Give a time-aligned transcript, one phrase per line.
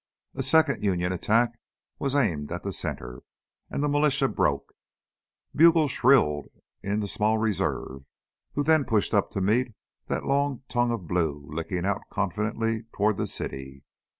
[0.33, 1.59] A second Union attack
[1.99, 3.21] was aimed at the center,
[3.69, 4.73] and the militia broke.
[5.55, 6.49] Bugles shrilled
[6.81, 8.05] in the small reserve,
[8.55, 9.73] who then pushed up to meet
[10.07, 13.83] that long tongue of blue licking out confidently toward the city.